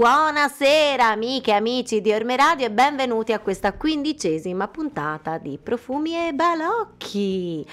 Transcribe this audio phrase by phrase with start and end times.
[0.00, 6.26] Buonasera amiche e amici di Orme Radio e benvenuti a questa quindicesima puntata di Profumi
[6.26, 7.66] e Balocchi.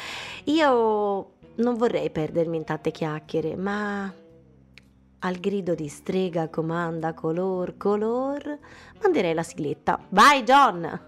[0.43, 4.13] Io non vorrei perdermi in tante chiacchiere, ma
[5.19, 8.59] al grido di strega comanda color color
[9.01, 9.97] manderei la sigletta.
[10.09, 11.06] Vai John!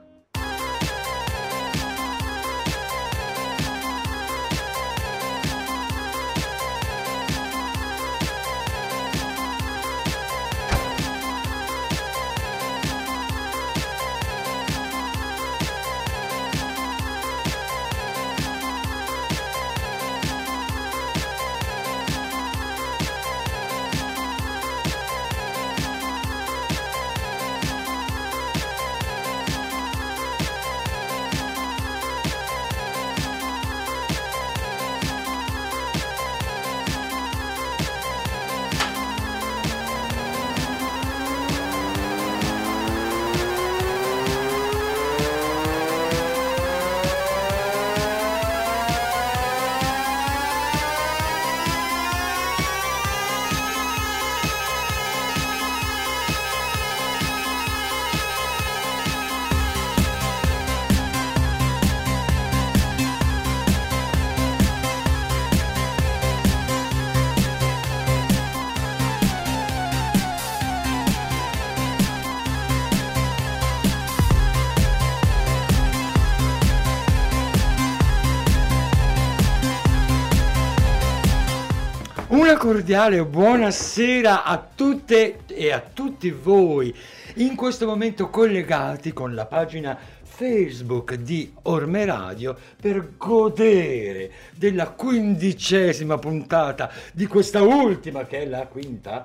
[82.89, 86.91] Cordiale buonasera a tutte e a tutti voi,
[87.35, 96.17] in questo momento collegati con la pagina Facebook di Orme Radio per godere della quindicesima
[96.17, 99.23] puntata di questa ultima, che è la quinta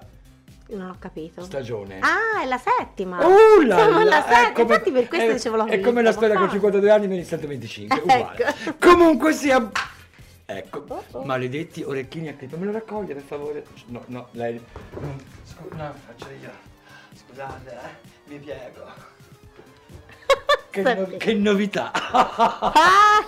[0.66, 1.41] Non ho capito.
[1.41, 2.00] stagione.
[2.00, 3.26] Ah, è la settima.
[3.26, 6.36] Uh, là Siamo alla settima, infatti per questo è- dicevo la È come la storia
[6.36, 6.53] con fa.
[6.53, 8.44] 52 anni ne 125, uguale.
[8.44, 8.74] Ecco.
[8.91, 9.70] Comunque sia...
[10.47, 11.25] Ecco, Oh, oh.
[11.25, 13.65] maledetti orecchini a clip, me lo raccoglie per favore?
[13.87, 14.62] No, no, lei...
[15.00, 16.50] No, scu- no faccio io.
[17.15, 19.12] Scusate, eh, mi piego.
[20.75, 21.93] Che, no- che novità!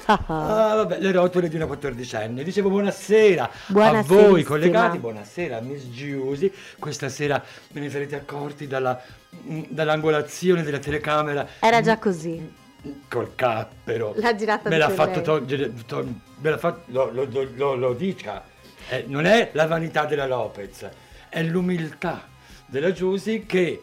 [0.09, 2.45] Ah, Ah, vabbè, le rotole di una quattordicenne.
[2.45, 4.29] Dicevo buonasera a Buonaserissima.
[4.29, 6.53] voi collegati, buonasera Miss Giusy.
[6.79, 9.01] Questa sera me ne sarete accorti dalla,
[9.49, 11.47] mm, dall'angolazione della telecamera.
[11.61, 12.65] Era già così.
[13.09, 14.15] Col cappero.
[14.17, 15.73] L'ha girata Me l'ha fatto togliere.
[15.87, 16.05] to-
[16.39, 18.45] me l'ha fatto, lo, lo- lo- lo- lo dica.
[18.89, 20.89] Eh, non è la vanità della Lopez,
[21.29, 22.29] è l'umiltà
[22.67, 23.81] della Giusy che.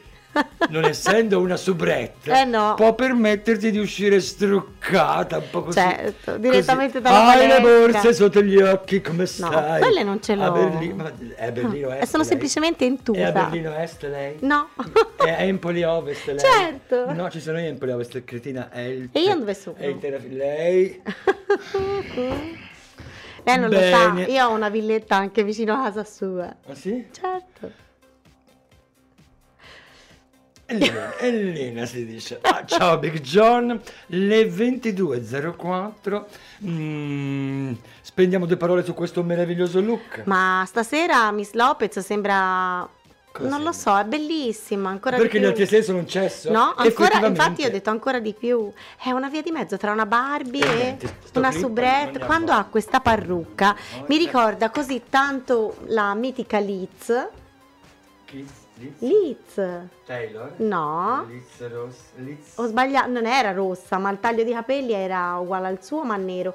[0.70, 2.74] Non essendo una soubrette, Eh no.
[2.76, 5.78] può permettersi di uscire struccata un po' così.
[5.80, 7.14] Certo, direttamente così.
[7.14, 9.80] dalla Hai le borse sotto gli occhi, come stai?
[9.82, 10.52] quelle non ce A l'ho.
[10.54, 12.10] Berlino, ma è a Berlino Ah, Est.
[12.10, 12.32] sono lei?
[12.32, 13.20] semplicemente in tuta.
[13.20, 14.38] È a Berlino Est lei?
[14.42, 14.70] No.
[15.18, 16.40] È a Empoli Ovest lei?
[16.40, 17.14] Certo.
[17.14, 18.70] No, ci sono io a Empoli Ovest, cretina.
[18.72, 19.76] È il, E io dove sono?
[19.78, 21.02] È il terra- lei?
[23.44, 24.24] Lei non lo sa, Bene.
[24.32, 26.46] io ho una villetta anche vicino a casa sua.
[26.68, 27.06] Ah sì?
[27.12, 27.82] Certo.
[30.66, 32.40] Elena, Elena si dice.
[32.42, 36.26] Ah, ciao Big John, le 22.04.
[36.66, 40.24] Mm, spendiamo due parole su questo meraviglioso look.
[40.26, 42.88] Ma stasera Miss Lopez sembra...
[43.34, 46.52] Cosa non lo so, è bellissima, ancora Perché gli altri sei sono un cesso?
[46.52, 48.72] No, ancora, infatti io ho detto ancora di più.
[48.96, 52.20] È una via di mezzo tra una Barbie Eh, e sto una soubrette.
[52.20, 54.20] non Quando ha questa parrucca No, mi eh.
[54.20, 57.28] ricorda così tanto la mitica Liz.
[58.26, 58.46] Chi?
[58.76, 58.92] Liz?
[59.00, 59.82] Liz.
[60.06, 60.54] Taylor?
[60.58, 61.26] No.
[61.30, 61.96] Liz Ross?
[62.16, 62.38] Liz?
[62.56, 66.16] Ho sbagliato, non era rossa, ma il taglio di capelli era uguale al suo, ma
[66.18, 66.54] nero.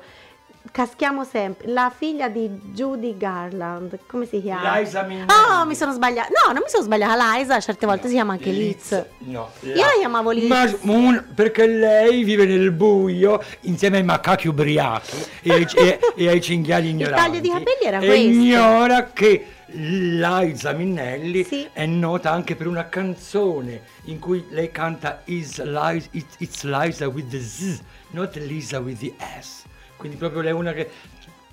[0.71, 1.69] caschiamo sempre.
[1.71, 4.79] La figlia di Judy Garland, come si chiama?
[4.79, 5.27] Liza Minnelli.
[5.31, 6.29] Oh, mi sono sbagliata.
[6.45, 7.37] No, non mi sono sbagliata.
[7.39, 9.05] Liza, certe volte si chiama anche Liz.
[9.21, 10.49] No, Io la chiamavo Liz.
[10.49, 16.29] Ma un- perché lei vive nel buio insieme ai macachi ubriachi e ai, e- e
[16.29, 17.23] ai cinghiali ignoranti.
[17.23, 18.27] taglio di capelli era e questo.
[18.27, 21.69] ignora che Liza Minnelli Sì.
[21.73, 27.07] è nota anche per una canzone in cui lei canta Is Liza, It's, it's Liza
[27.09, 27.81] with the Z,
[28.11, 29.65] not Lisa with the S.
[29.97, 30.89] Quindi proprio lei è una che...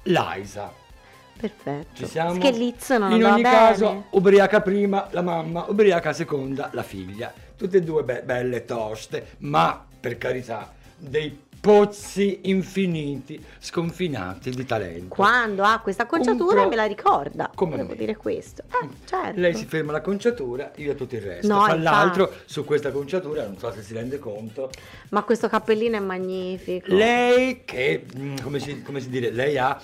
[0.03, 0.71] Liza.
[1.37, 1.87] Perfetto.
[1.95, 2.37] Ci siamo?
[2.37, 3.55] Che Liz non In ogni bene.
[3.55, 7.33] caso, ubriaca prima la mamma, ubriaca seconda la figlia.
[7.57, 15.13] Tutte e due be- belle toste, ma per carità, dei pozzi infiniti, sconfinati di talento.
[15.15, 17.51] Quando ha questa acconciatura pro- me la ricorda.
[17.55, 18.63] Come Devo dire questo.
[18.63, 19.39] Eh, certo.
[19.39, 21.47] Lei si ferma alla conciatura, io tutto il resto.
[21.47, 22.43] No, Tra l'altro, infatti.
[22.45, 24.69] su questa conciatura, non so se si rende conto,
[25.09, 26.93] Ma questo cappellino è magnifico.
[26.93, 29.79] Lei che, mm, come si, come si dire, lei ha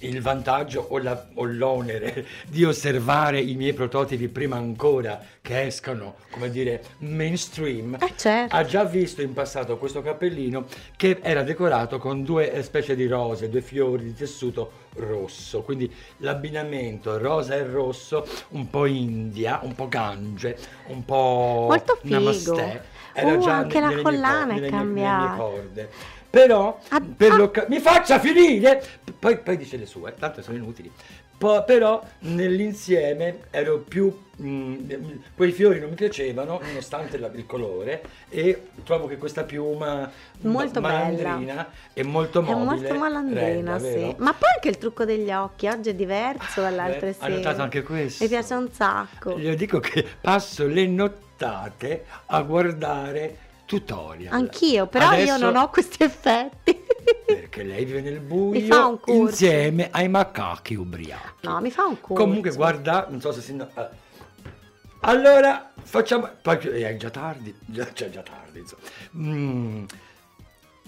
[0.00, 6.16] il vantaggio o, la- o l'onere di osservare i miei prototipi prima ancora che escano,
[6.30, 7.96] come dire, mainstream.
[8.00, 8.54] Eh, certo.
[8.54, 10.66] Ha già visto in passato questo cappellino
[10.96, 15.92] che era decorato con due eh, specie di rose, due fiori di tessuto rosso, quindi
[16.18, 20.56] l'abbinamento rosa e rosso, un po' India, un po' Gange,
[20.88, 22.14] un po' Molto figo.
[22.14, 22.98] Namaste.
[23.12, 25.48] Uh, anche la nelle mie collana è cambiata.
[26.30, 27.66] Però, Ah, per ah.
[27.68, 28.80] mi faccia finire!
[29.18, 30.90] Poi, poi dice le sue, tanto sono inutili.
[31.40, 34.14] Po- però nell'insieme ero più.
[34.42, 34.90] mm,
[35.36, 40.10] quei fiori non mi piacevano, nonostante la- il colore, e trovo che questa piuma
[40.40, 41.02] Molto ma- bella.
[41.28, 42.64] malandrina è molto È mobile.
[42.64, 44.14] molto malandrina, renda, sì.
[44.18, 47.60] Ma poi anche il trucco degli occhi oggi è diverso dalle beh, altre hai notato
[47.62, 48.22] anche questo?
[48.24, 49.34] Mi piace un sacco.
[49.36, 54.32] Le dico che passo le nottate a guardare tutorial.
[54.32, 56.79] Anch'io, però io Adesso- non ho questi effetti.
[57.26, 61.46] Perché lei vive nel buio insieme ai macachi ubriachi.
[61.46, 62.22] No, mi fa un corso.
[62.22, 63.56] Comunque guarda, non so se si...
[63.74, 63.90] ah.
[65.00, 66.28] Allora, facciamo...
[66.42, 68.64] Poi è già tardi, già, cioè già tardi.
[69.16, 69.84] Mm,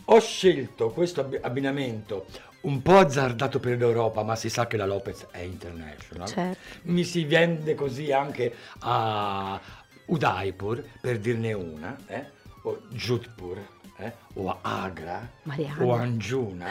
[0.05, 2.27] ho scelto questo abbi- abbinamento
[2.63, 6.29] un po' azzardato per l'Europa, ma si sa che la Lopez è international.
[6.29, 6.59] Certo.
[6.83, 9.61] Mi si vende così anche a
[10.07, 12.25] Udaipur, per dirne una, eh?
[12.63, 13.67] o Jodhpur,
[14.07, 14.13] eh?
[14.35, 15.85] o a Agra, Mariana.
[15.85, 16.67] o a Anjuna.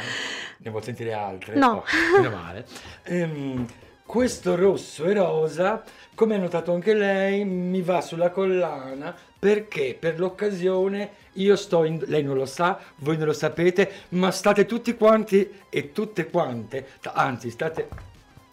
[0.58, 1.56] Ne vuoi sentire altre?
[1.56, 1.84] No.
[2.18, 2.66] Oh, male.
[3.04, 3.66] Ehm,
[4.06, 5.84] questo rosso e rosa,
[6.16, 12.00] come ha notato anche lei, mi va sulla collana perché per l'occasione io sto in...
[12.08, 16.88] lei non lo sa, voi non lo sapete, ma state tutti quanti e tutte quante,
[17.14, 17.88] anzi state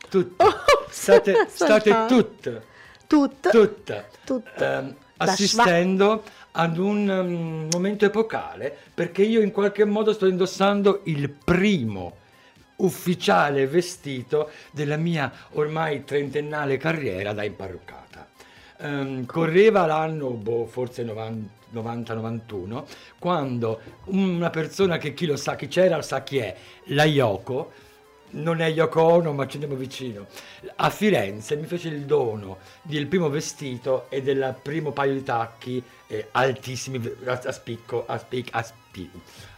[0.08, 0.54] tutte, Oh,
[0.88, 2.14] state, state saltato.
[2.14, 2.62] tutte,
[3.06, 3.50] Tutto.
[3.50, 4.64] tutta, Tutto.
[4.64, 6.22] ehm, assistendo
[6.52, 12.16] ad un um, momento epocale perché io in qualche modo sto indossando il primo
[12.78, 18.26] ufficiale vestito della mia ormai trentennale carriera da imparruccata.
[18.80, 22.84] Ehm, correva l'anno, boh, forse 90-91,
[23.18, 26.54] quando una persona che chi lo sa, chi c'era sa chi è,
[26.86, 27.72] la Yoko,
[28.30, 30.26] non è Yoko Ono ma ci andiamo vicino,
[30.76, 35.82] a Firenze mi fece il dono del primo vestito e del primo paio di tacchi
[36.08, 39.10] eh, altissimi a, a spicco, a, spic- a, spi-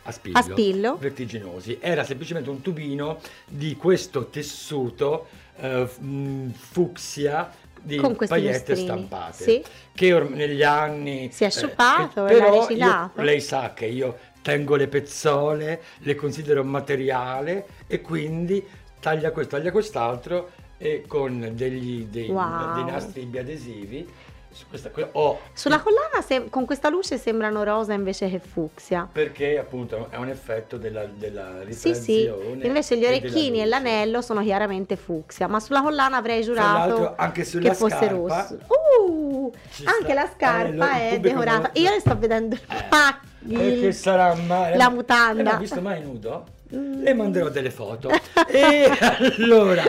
[0.02, 0.96] a spillo, A spillo.
[0.98, 1.78] vertiginosi.
[1.80, 5.26] Era semplicemente un tubino di questo tessuto
[5.56, 7.50] eh, mh, fucsia
[7.82, 9.64] di Con paillette lustrini, stampate sì.
[9.94, 13.72] che or- negli anni Si è eh, sciupato che- e l'ha però io- lei sa
[13.72, 18.62] che io tengo le pezzole, le considero materiale e quindi
[19.00, 22.74] taglia questo, taglia quest'altro e con degli, dei, Wow.
[22.74, 24.06] dei nastri biadesivi
[24.68, 29.08] questa que- ho Sulla collana se- con questa luce sembrano rosa invece che fucsia.
[29.10, 32.30] perché appunto è un effetto della, della Sì, sì.
[32.62, 37.74] Invece gli orecchini e l'anello sono chiaramente fucsia, ma sulla collana avrei giurato anche che
[37.74, 38.58] fosse scarpa rosso.
[39.00, 39.52] Uh,
[39.84, 41.70] anche la eh, scarpa è decorata.
[41.74, 45.42] Io le sto vedendo il Eh, pack- Perché il- sarà mai la mutanda.
[45.42, 46.44] L'hai visto mai nudo?
[46.74, 47.02] Mm.
[47.02, 48.10] Le manderò delle foto.
[48.48, 48.90] e
[49.38, 49.82] allora,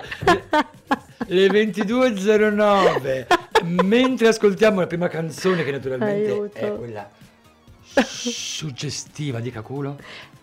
[1.27, 3.25] le 22.09,
[3.63, 6.58] mentre ascoltiamo la prima canzone, che naturalmente Aiuto.
[6.58, 7.10] è quella
[8.03, 9.98] suggestiva, dica culo.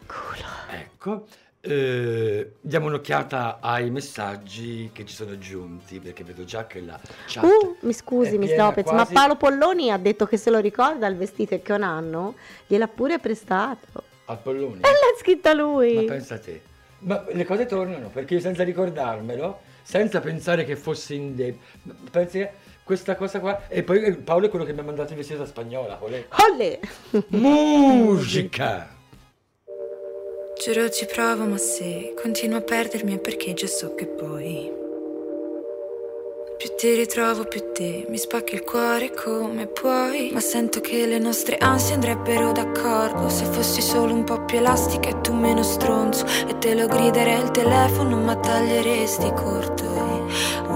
[0.06, 0.46] Culo.
[0.70, 1.26] Ecco,
[1.60, 7.42] eh, diamo un'occhiata ai messaggi che ci sono giunti, perché vedo già che la chat
[7.44, 11.06] Uh, mi scusi, Miss Lopez, ma quasi- Paolo Polloni ha detto che se lo ricorda
[11.06, 12.34] il vestito che un anno
[12.66, 14.04] gliel'ha pure prestato.
[14.26, 14.80] a Polloni.
[14.80, 15.94] E l'ha scritta lui.
[15.94, 16.62] Ma pensa a te.
[17.00, 21.64] Ma le cose tornano, perché io senza ricordarmelo, senza pensare che fossi in debito,
[22.88, 23.68] questa cosa qua...
[23.68, 26.24] E poi Paolo è quello che mi ha mandato il vestito da spagnola, olè.
[26.48, 26.80] Olè!
[27.36, 28.96] Musica!
[30.58, 34.72] Giuro ci provo, ma se continuo a perdermi è perché già so che poi.
[36.56, 40.30] Più ti ritrovo, più te mi spacchi il cuore come puoi.
[40.32, 43.28] Ma sento che le nostre ansie andrebbero d'accordo.
[43.28, 46.24] Se fossi solo un po' più elastica e tu meno stronzo.
[46.48, 49.84] E te lo griderei al telefono, ma taglieresti corto.
[49.84, 50.68] E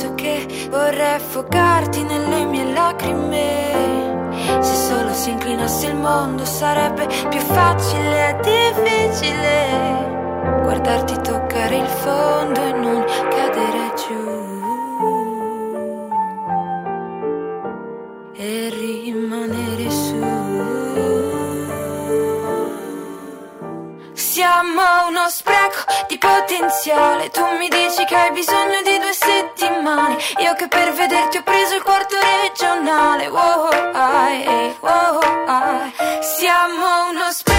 [0.00, 4.28] penso che vorrei affogarti nelle mie lacrime.
[4.60, 10.08] Se solo si inclinasse il mondo sarebbe più facile e difficile
[10.62, 14.48] guardarti toccare il fondo e non cadere giù
[18.32, 18.70] e
[24.40, 27.28] Siamo uno spreco di potenziale.
[27.28, 30.16] Tu mi dici che hai bisogno di due settimane.
[30.38, 33.28] Io che per vederti ho preso il quarto regionale.
[33.28, 35.92] Wow, eh, wow, ai.
[36.22, 37.49] Siamo uno spreco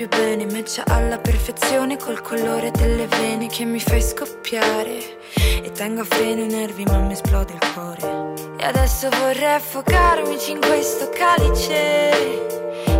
[0.00, 5.18] proprio bene, matcha alla perfezione col colore delle vene che mi fai scoppiare.
[5.34, 8.32] E tengo a freno i nervi ma mi esplode il cuore.
[8.56, 12.46] E adesso vorrei affogarmici in questo calice.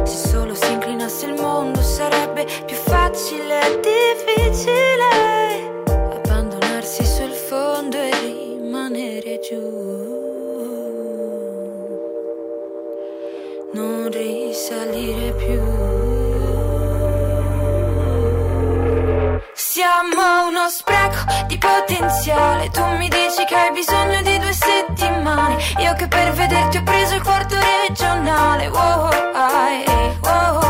[0.05, 5.70] Se solo si inclinasse il mondo sarebbe più facile e difficile
[19.81, 22.69] Siamo uno spreco di potenziale.
[22.69, 25.57] Tu mi dici che hai bisogno di due settimane.
[25.79, 27.57] Io che per vederti ho preso il quarto
[27.89, 28.69] regionale.
[28.69, 30.61] Wow, ai, eh, wow,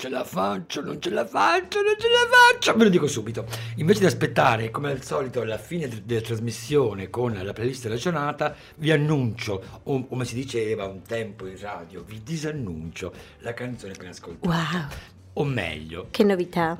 [0.00, 2.74] ce la faccio, non ce la faccio, non ce la faccio.
[2.74, 3.44] Ve lo dico subito.
[3.76, 7.96] Invece di aspettare, come al solito, la fine de- della trasmissione con la playlist della
[7.96, 13.92] giornata, vi annuncio, o come si diceva un tempo in radio, vi disannuncio la canzone
[13.92, 14.48] appena ascoltata.
[14.54, 14.86] Wow,
[15.34, 16.78] O meglio, che novità.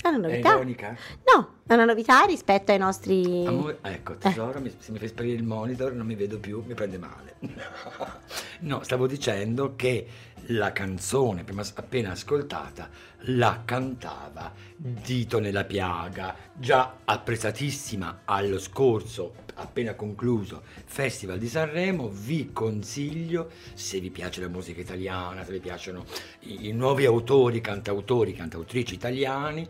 [0.00, 0.54] È una è novità.
[0.54, 0.96] ironica?
[1.34, 3.44] No, è una novità rispetto ai nostri...
[3.46, 6.74] Amore, ecco, tesoro, mi- se mi fai sparire il monitor non mi vedo più, mi
[6.74, 7.36] prende male.
[8.60, 10.06] no, stavo dicendo che
[10.48, 12.88] la canzone appena ascoltata
[13.28, 22.08] la cantava Dito nella piaga, già apprezzatissima allo scorso, appena concluso, Festival di Sanremo.
[22.08, 26.04] Vi consiglio, se vi piace la musica italiana, se vi piacciono
[26.40, 29.66] i, i nuovi autori, cantautori, cantautrici italiani,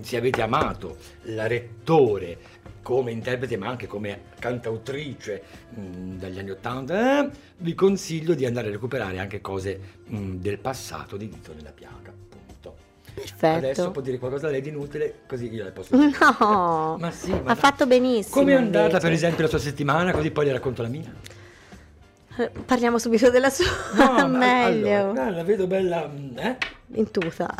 [0.00, 2.38] se avete amato la Rettore
[2.82, 5.42] come interprete ma anche come cantautrice
[5.74, 10.58] mh, dagli anni Ottanta, eh, vi consiglio di andare a recuperare anche cose mh, del
[10.58, 12.74] passato di Dito nella piaga, appunto.
[13.14, 13.46] Perfetto.
[13.56, 16.10] Adesso può dire qualcosa a lei di inutile, così io le posso dire.
[16.38, 18.34] No, Ma sì, ma ha fatto benissimo.
[18.36, 19.00] Come è andata invece.
[19.00, 21.12] per esempio la sua settimana, così poi le racconto la mia.
[22.38, 23.66] Eh, Parliamo subito della sua.
[23.94, 25.10] No, Meglio.
[25.10, 26.56] allora, la vedo bella mh, eh?
[26.94, 27.52] Intusa.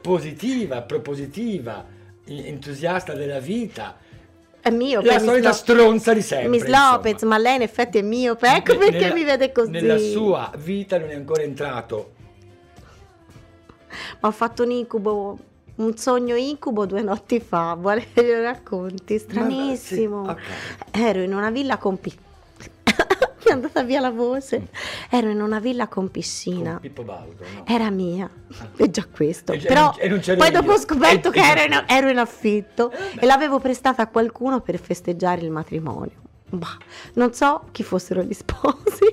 [0.00, 1.84] positiva, propositiva,
[2.24, 3.96] entusiasta della vita.
[4.66, 5.00] È mio.
[5.00, 6.48] La Miss solita Lo- stronza di sempre.
[6.48, 6.90] Miss insomma.
[6.96, 8.36] Lopez, ma lei in effetti è mio.
[8.40, 9.70] Ecco Ne- perché nella- mi vede così.
[9.70, 12.10] Nella sua vita non è ancora entrato.
[14.22, 15.38] Ho fatto un incubo,
[15.76, 17.74] un sogno incubo due notti fa.
[17.78, 19.18] Vuole che glielo racconti?
[19.20, 20.22] Stranissimo.
[20.22, 20.50] Ma- sì,
[20.90, 21.00] ok.
[21.00, 22.25] Ero in una villa con pi- Mi
[23.50, 24.68] è andata via la voce.
[25.10, 26.72] Ero in una villa con piscina.
[26.72, 27.66] Con Pippo Baudo, no?
[27.66, 28.28] Era mia,
[28.76, 29.52] è già questo.
[29.52, 30.60] E Però e non c'ero poi io.
[30.60, 34.06] dopo ho scoperto E- che e- ero in, ero in affitto e l'avevo prestata a
[34.08, 36.24] qualcuno per festeggiare il matrimonio.
[36.48, 36.76] Bah,
[37.14, 39.04] non so chi fossero gli sposi.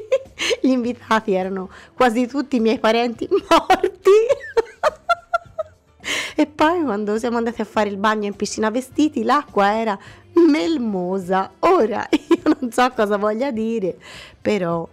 [0.62, 4.10] Gli invitati erano quasi tutti i miei parenti morti.
[6.36, 9.98] e poi quando siamo andati a fare il bagno in piscina vestiti, l'acqua era
[10.34, 11.52] melmosa.
[11.60, 13.96] Ora, io non so cosa voglia dire,
[14.42, 14.88] però...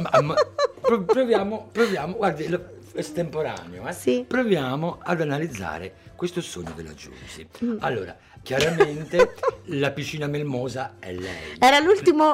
[0.00, 0.34] Ma, ma
[0.80, 2.46] pro- proviamo, proviamo, guardi,
[2.94, 3.92] estemporaneo, eh?
[3.92, 4.24] Sì.
[4.26, 7.46] Proviamo ad analizzare questo sogno della Giusy.
[7.64, 7.76] Mm.
[7.80, 9.34] Allora, chiaramente
[9.66, 11.56] la piscina melmosa è lei.
[11.58, 11.78] Era,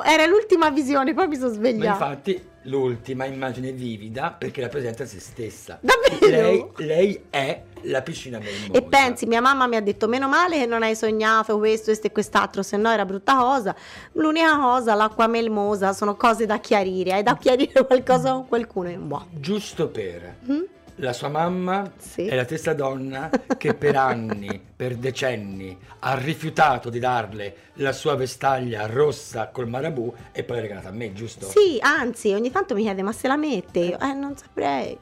[0.05, 1.93] era l'ultima visione, poi mi sono Ma svegliata.
[1.93, 5.79] infatti l'ultima immagine vivida perché rappresenta se stessa.
[5.81, 6.73] Davvero?
[6.77, 8.73] Lei, lei è la piscina melmosa.
[8.73, 12.07] E pensi, mia mamma mi ha detto, meno male che non hai sognato questo, questo
[12.07, 13.75] e quest'altro, se no era brutta cosa.
[14.13, 17.13] L'unica cosa, l'acqua melmosa, sono cose da chiarire.
[17.13, 18.91] Hai da chiarire qualcosa con qualcuno?
[18.97, 19.27] Boh.
[19.31, 20.63] Giusto per Mm?
[20.97, 22.27] la sua mamma Sì.
[22.27, 28.15] è la stessa donna che per anni, per decenni, ha rifiutato di darle la sua
[28.17, 31.47] vestaglia rossa col marabù e poi l'ha regalata a me, giusto?
[31.47, 33.97] Sì, anzi, ogni tanto mi chiede, ma se la mette?
[33.99, 34.99] Eh, non saprei.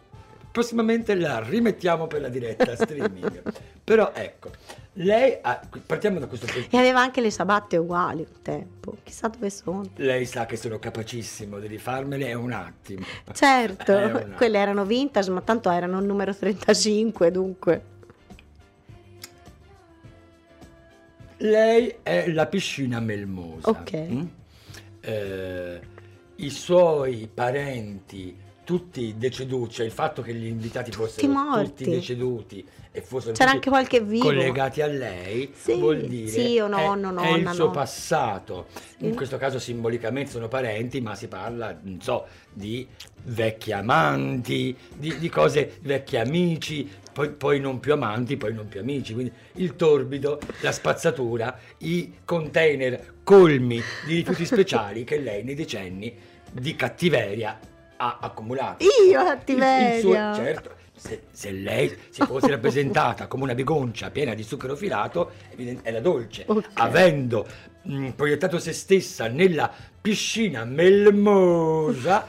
[0.59, 3.43] Prossimamente la rimettiamo per la diretta streaming.
[3.85, 4.51] Però ecco,
[4.95, 6.75] lei ha, partiamo da questo punto.
[6.75, 8.97] E aveva anche le ciabatte uguali un tempo.
[9.05, 9.89] Chissà dove sono.
[9.95, 13.07] Lei sa che sono capacissimo di rifarmele un attimo.
[13.33, 17.83] Certo, È una- quelle erano vintage, ma tanto erano il numero 35, dunque.
[21.37, 23.71] Lei è la piscina melmosa.
[23.71, 23.93] Ok.
[23.95, 24.23] mm?
[25.03, 25.81] Eh,
[26.35, 31.85] I suoi parenti, tutti deceduti, cioè il fatto che gli invitati fossero morti.
[31.85, 34.25] tutti deceduti e fossero C'era tutti anche qualche vivo.
[34.25, 37.71] collegati a lei, Sì, vuol dire zio, è- nonno, è, il nonna, suo no.
[37.71, 38.67] passato.
[38.99, 39.17] In Sì.
[39.17, 42.87] questo caso simbolicamente sono parenti, ma si parla, non so, di
[43.23, 48.81] vecchi amanti, di, di cose, vecchi amici, poi, poi non più amanti, poi non più
[48.81, 49.15] amici.
[49.15, 56.15] Quindi il torbido, la spazzatura, i container colmi di rifiuti speciali che lei nei decenni
[56.53, 57.59] di cattiveria
[57.99, 58.85] ha accumulato.
[58.85, 60.01] Io cattiveria.
[60.01, 65.33] suo- certo, se, se lei si fosse rappresentata come una bigoncia piena di zucchero filato,
[65.83, 66.45] era dolce.
[66.47, 66.65] Ok.
[66.75, 67.47] Avendo
[67.83, 72.27] mh, proiettato se stessa nella piscina melmosa,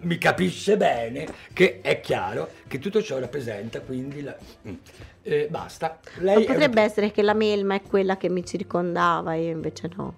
[0.00, 4.36] mi capisce bene che è chiaro che tutto ciò rappresenta quindi la...
[5.22, 5.98] Eh, basta.
[6.18, 9.50] Lei Ma è una- potrebbe essere che la melma è quella che mi circondava, io
[9.50, 9.90] invece.
[9.96, 10.14] No.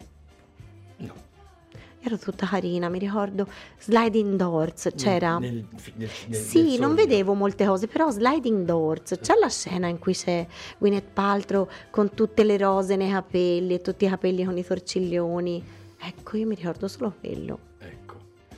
[2.03, 3.47] Ero tutta carina, mi ricordo
[3.79, 5.39] Sliding Doors, c'era...
[5.39, 9.99] Nel- nel- nel- Sì, non vedevo molte cose, però Sliding Doors, c'è la scena in
[9.99, 10.47] cui c'è
[10.79, 15.63] Gwyneth Paltrow con tutte le rose nei capelli e tutti i capelli con i torciglioni.
[16.03, 17.59] Ecco, io mi ricordo solo quello.
[17.81, 18.15] Ecco.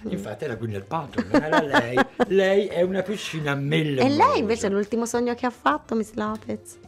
[0.07, 0.11] Mm.
[0.13, 1.99] Infatti era Gwyneth Paltrow, non era lei.
[2.29, 4.07] lei è una piscina melmosa.
[4.07, 6.79] E lei invece è l'ultimo sogno che ha fatto, Miss Lopez.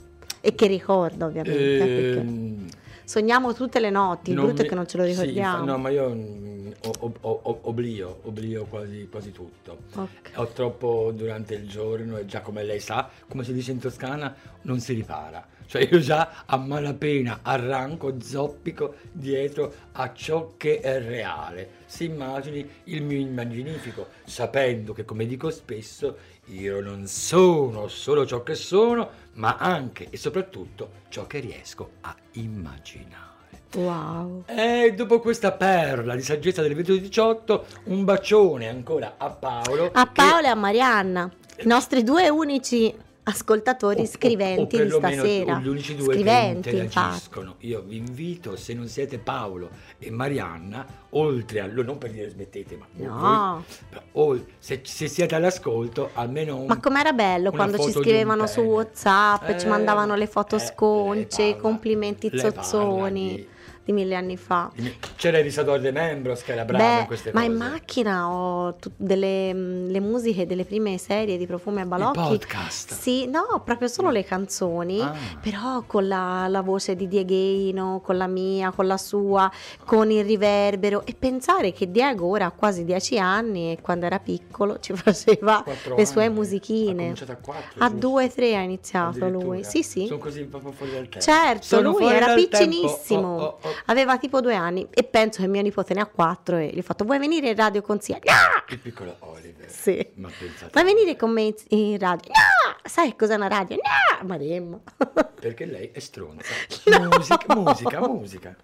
[0.41, 2.69] E che ricorda ovviamente, eh, perché Ehm,
[3.05, 5.59] sogniamo tutte le notti, il non brutto è mi- che non ce lo sì, ricordiamo.
[5.61, 9.79] infa- no, ma io mm, o- o- o- oblio, oblio quasi, quasi tutto.
[9.95, 10.33] Ok.
[10.37, 14.35] Ho troppo durante il giorno e già come lei sa, come si dice in Toscana,
[14.63, 15.47] non si ripara.
[15.67, 21.83] Cioè io già a malapena arranco, zoppico dietro a ciò che è reale.
[21.87, 28.43] Si immagini il mio immaginifico, sapendo che come dico spesso, io non sono solo ciò
[28.43, 33.33] che sono, ma anche e soprattutto ciò che riesco a immaginare.
[33.75, 34.45] Wow.
[34.47, 39.91] E dopo questa perla di saggezza del 2018, un bacione ancora a Paolo.
[39.93, 44.83] A che- Paola e a Marianna, i nostri due unici ascoltatori o- o- scriventi o
[44.83, 45.59] di perlomeno stasera.
[45.59, 46.85] Gli unici due scriventi, che infatti.
[46.99, 47.55] interagiscono.
[47.61, 52.77] Io vi invito, se non siete Paolo e Marianna, oltre a non per dire smettete,
[52.77, 53.65] ma No.
[53.91, 54.01] voi-
[54.37, 58.61] o- se, se siete all'ascolto, almeno un, Ma com'era bello quando ci di scrivevano su.
[58.61, 63.47] WhatsApp, ci Eh, mandavano le foto eh, sconce, i complimenti zozzoni
[63.85, 64.71] di- mille anni fa.
[65.17, 67.53] C'era Elisador De Membros che era brava Beh, in queste ma cose.
[67.53, 72.19] in macchina ho tut- delle mm, le musiche delle prime serie di Profumi e Balocchi.
[72.19, 72.93] podcast?
[72.95, 75.15] Sì, no, proprio solo le canzoni, Ah.
[75.41, 79.51] però con la, la voce di Dieguino, con la mia, con la sua,
[79.85, 81.05] con il riverbero.
[81.07, 85.63] E pensare che Diego ora ha quasi dieci anni e quando era piccolo ci faceva
[85.63, 86.33] Quattro le sue anni.
[86.33, 86.95] Ha musichine.
[86.95, 88.07] cominciato a quattro, A giusto?
[88.09, 89.63] due, tre ha iniziato lui.
[89.65, 90.07] Sì, sì.
[90.07, 91.21] Sono così proprio fuori dal tempo.
[91.21, 92.49] Certo, Sono lui era tempo.
[92.49, 93.74] piccinissimo, Oh, oh, oh.
[93.87, 96.83] Aveva tipo due anni e penso che mio nipote ne ha quattro e gli ho
[96.83, 98.19] fatto vuoi venire in radio con zia?
[98.25, 98.65] Ah!
[98.69, 99.71] Il piccolo Oliver.
[99.71, 100.07] Sì.
[100.15, 100.71] Ma pensate.
[100.73, 102.31] Vuoi venire con me in- in radio?
[102.33, 102.77] No!
[102.85, 103.77] Sai cos'è una radio?
[103.77, 104.27] No!
[104.27, 104.81] Maremma.
[105.41, 106.53] Perché lei è stronza.
[106.85, 107.09] No.
[107.09, 108.57] Musica, musica, musica.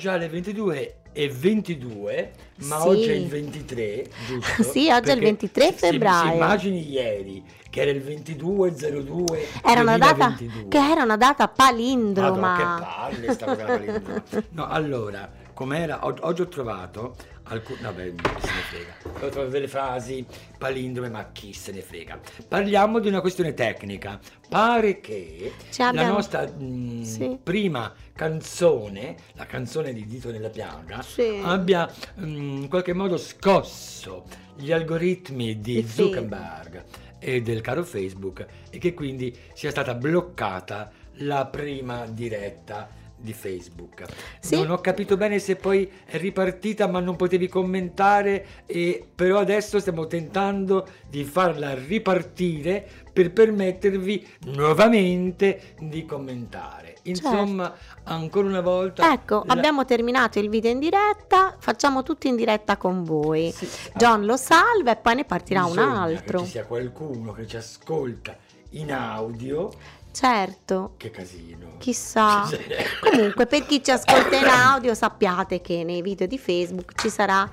[0.00, 2.32] già le 22 e 22,
[2.62, 2.88] ma Sì.
[2.88, 4.62] oggi è il 23, giusto?
[4.72, 6.28] Sì, oggi è il Perché 23 se- se- febbraio.
[6.30, 10.68] Se immagini ieri che era il 2202 Era una data 2022.
[10.68, 12.38] che era una data palindroma.
[12.38, 12.76] Madonna,
[13.10, 14.22] che palle sta palindroma.
[14.50, 16.00] No, allora, com'era?
[16.04, 17.16] Oggi ho trovato
[17.50, 18.94] Vabbè, chi se ne frega.
[19.26, 20.24] Ho trovato delle frasi
[20.56, 22.20] palindrome, ma chi se ne frega.
[22.46, 24.20] Parliamo di una questione tecnica.
[24.48, 27.38] Pare che Ci la abbiamo- nostra mh, Sì.
[27.42, 31.40] prima canzone, la canzone di Dito nella piaga, Sì.
[31.42, 32.24] abbia mh,
[32.62, 34.24] in qualche modo scosso
[34.56, 36.14] gli algoritmi di Facebook.
[36.14, 36.84] Zuckerberg
[37.18, 40.90] e del caro Facebook e che quindi sia stata bloccata
[41.22, 42.88] la prima diretta
[43.20, 44.04] di Facebook.
[44.40, 44.56] Sì.
[44.56, 49.78] Non ho capito bene se poi è ripartita ma non potevi commentare e però adesso
[49.78, 56.96] stiamo tentando di farla ripartire per permettervi nuovamente di commentare.
[57.04, 59.20] Insomma, ancora una volta Certo.
[59.20, 63.50] Ecco, la- abbiamo terminato il video in diretta, facciamo tutto in diretta con voi.
[63.52, 66.38] Sì, John lo salva e poi ne partirà un bisogna altro.
[66.40, 68.36] Che ci sia qualcuno che ci ascolta
[68.70, 69.70] in audio.
[70.12, 71.74] Certo, Che casino.
[71.78, 72.48] chissà.
[73.00, 77.48] Comunque, per chi ci ascolta in audio, sappiate che nei video di Facebook ci sarà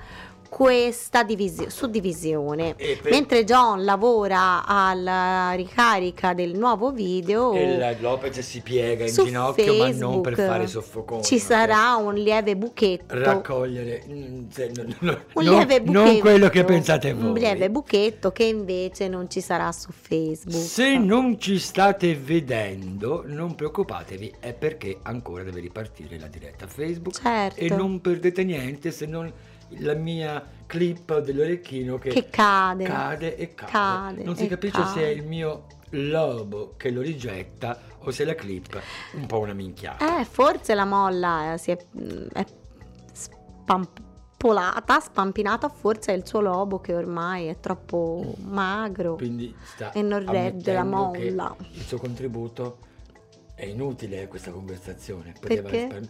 [0.48, 2.74] questa divisi- suddivisione.
[2.76, 9.04] E per- Mentre John lavora alla ricarica del nuovo video, E la Lopez si piega
[9.06, 11.22] in ginocchio, ma non per Facebook fare soffocone.
[11.22, 13.18] Ci sarà un lieve buchetto.
[13.18, 17.28] raccogliere mm, se- no, no, un non- lieve buchetto, non quello che pensate voi.
[17.28, 20.56] Un lieve buchetto che invece non ci sarà su Facebook.
[20.62, 27.20] Se non ci state vedendo, non preoccupatevi, è perché ancora deve ripartire la diretta Facebook
[27.20, 27.60] Certo.
[27.60, 29.30] e non perdete niente se non
[29.80, 32.84] la mia clip dell'orecchino che, Che cade.
[32.84, 33.70] cade e cade.
[33.72, 35.10] Cade non si capisce se è cade.
[35.12, 38.78] il mio lobo che lo rigetta o se la clip
[39.14, 40.20] un po' una minchiata.
[40.20, 42.44] Eh, forse la molla eh, si è, mm, è
[43.12, 49.16] spampolata, spampinata, forse è il suo lobo che ormai è troppo magro.
[49.16, 51.54] Quindi sta E non regge la molla.
[51.72, 52.78] Il suo contributo
[53.54, 55.32] è inutile questa conversazione.
[55.38, 56.08] poteva Perché?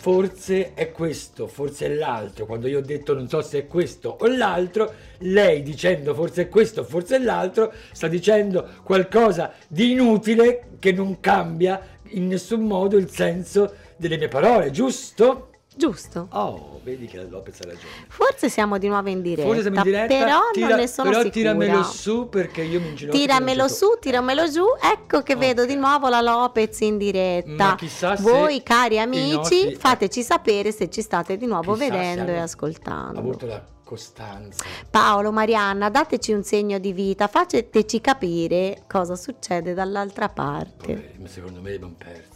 [0.00, 2.46] Forse è questo, forse è l'altro.
[2.46, 6.48] Quando io ho detto non so se è questo o l'altro, lei dicendo forse è
[6.48, 12.96] questo, forse è l'altro, sta dicendo qualcosa di inutile che non cambia in nessun modo
[12.96, 15.49] il senso delle mie parole, giusto?
[15.80, 16.26] Giusto.
[16.32, 18.04] Oh, vedi che la Lopez ha ragione.
[18.08, 21.08] Forse siamo di nuovo in diretta, Forse siamo in diretta, però tira- non ne sono
[21.08, 21.40] però sicura.
[21.54, 23.18] tiramelo su perché io mi inginocchio.
[23.18, 24.64] Tiramelo su, tiramelo giù.
[24.78, 25.68] Ecco che vedo Ok.
[25.68, 27.64] di nuovo la Lopez in diretta.
[27.70, 31.88] Ma chissà se Voi, cari amici, nostri- fateci sapere se ci state di nuovo Chissà
[31.88, 33.18] vedendo e ascoltando.
[33.18, 34.62] avuto la costanza.
[34.88, 41.14] Paolo, Marianna, dateci un segno di vita, fateci capire cosa succede dall'altra parte.
[41.18, 41.94] Ma secondo me abbiamo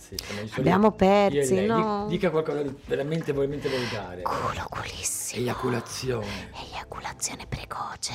[0.08, 0.58] persi.
[0.60, 1.66] Abbiamo io persi, lei.
[1.66, 2.06] no?
[2.08, 4.22] Dica qualcosa di veramente, veramente volgare.
[4.22, 5.42] Culo culissimo.
[5.42, 6.26] Eiaculazione.
[6.72, 8.12] Eiaculazione precoce.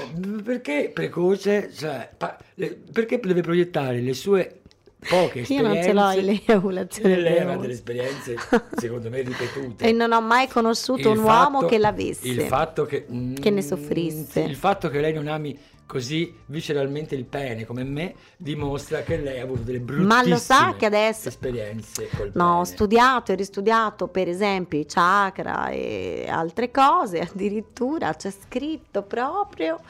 [0.00, 1.70] Eh, Perché precoce?
[1.72, 4.60] Cioè, pa- le- perché deve proiettare le sue
[5.08, 5.62] poche Io esperienze?
[5.62, 7.58] non ce l'ho l'eiaculazione Lei precoce.
[7.58, 8.36] delle esperienze,
[8.76, 9.84] secondo me, ripetute.
[9.88, 12.28] E non ho mai conosciuto Il un uomo fatto- che l'avesse.
[12.28, 14.40] Il fatto che, Che ne mm, soffrisse.
[14.40, 15.58] Il fatto che lei non ami
[15.92, 20.36] così visceralmente il pene come me dimostra che lei ha avuto delle bruttissime Ma lo
[20.38, 22.64] sa che adesso- esperienze col No, ho pene.
[22.64, 29.80] studiato e ristudiato per esempio i chakra e altre cose, addirittura c'è scritto proprio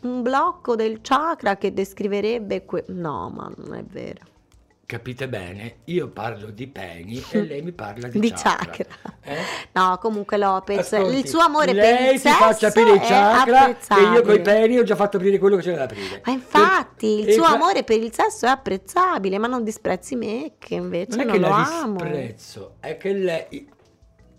[0.00, 4.28] un blocco del chakra che descriverebbe que- No, ma non è vero.
[4.90, 5.76] Capite bene?
[5.84, 8.72] Io parlo di peni e lei mi parla di, Di chakra.
[8.72, 9.18] chakra.
[9.22, 9.36] Eh?
[9.70, 13.00] No, comunque Lopez, Ascolti, il suo amore lei per il sesso faccia aprire i è
[13.06, 14.42] chakra e io coi apprezzabile.
[14.42, 16.22] peni ho già fatto aprire quello che c'era da aprire.
[16.24, 20.16] Ma infatti il E suo fra- amore per il sesso è apprezzabile, ma non disprezzi
[20.16, 22.00] me che invece non non, che lo amo.
[22.00, 23.68] disprezzo, è che lei,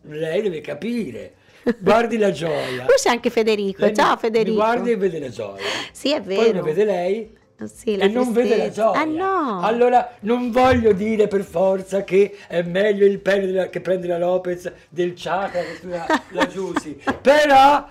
[0.01, 1.35] lei deve capire.
[1.79, 2.83] Guardi la gioia.
[2.85, 3.85] Poi c'è anche Federico.
[3.85, 4.49] Lei Ciao mi- Federico.
[4.49, 5.63] Mi guardi e vede la gioia.
[5.93, 6.57] Sì, è Poi vero.
[6.57, 8.99] lo vede lei Sì, la e non vede la gioia.
[8.99, 9.61] Ah no.
[9.61, 14.17] Allora non voglio dire per forza che è meglio il pene della- che prende la
[14.17, 16.99] Lopez del chakra che studia la Giussi.
[17.21, 17.85] Però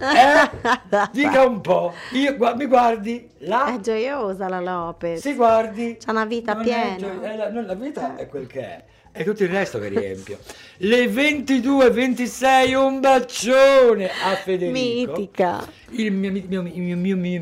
[0.00, 1.92] eh, dica un po'.
[2.12, 3.74] Io, gua- mi guardi là?
[3.74, 5.20] È gioiosa la Lopez.
[5.20, 5.96] Si guardi.
[6.04, 6.96] C'ha una vita è piena.
[6.96, 8.84] gio- è la, no, la vita è quel che è
[9.18, 10.38] è tutto il resto che riempio.
[10.76, 15.18] Le 22.26, un bacione a Federico.
[15.18, 15.68] Mitica.
[15.90, 17.40] Il mio, mio, mio, mio, mio,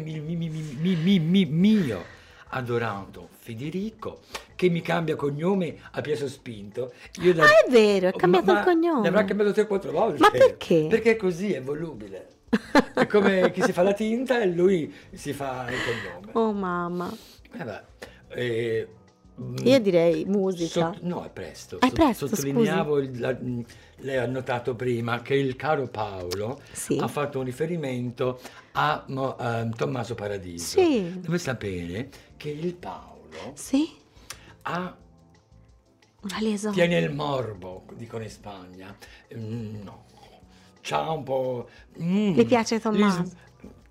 [1.05, 2.05] mio, mio,
[2.49, 4.21] adorato Federico
[4.55, 6.95] che mi cambia cognome a piacere Spinto.
[7.21, 7.45] Io da...
[7.45, 9.01] Ah, è vero, ha cambiato ma, il cognome.
[9.03, 10.19] Ne avrà cambiato 3-4 volte.
[10.19, 10.87] Ma perché?
[10.89, 12.29] Perché così è volubile.
[12.95, 16.31] è come chi si fa la tinta e lui si fa il cognome.
[16.33, 17.15] Oh mamma.
[17.53, 17.83] Eh, beh,
[18.29, 18.89] eh,
[19.64, 20.92] io direi musica.
[20.92, 21.79] sott- no, è presto.
[21.81, 23.37] È presto, Sottolineavo, il- la-
[23.99, 26.96] lei ha notato prima che il caro Paolo Sì.
[26.99, 28.40] ha fatto un riferimento
[28.72, 29.05] a
[29.38, 30.81] a Tommaso Paradiso.
[30.81, 31.18] Sì.
[31.20, 33.88] Deve sapere che il Paolo Sì?
[34.62, 34.96] ha,
[36.22, 36.72] Una liaison.
[36.72, 38.96] tiene il morbo, dicono in Spagna.
[39.37, 40.05] Mm, no,
[40.81, 41.68] c'ha un po'...
[42.01, 43.25] mm, Le piace Tommaso?